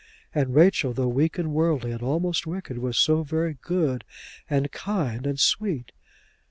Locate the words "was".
2.79-2.97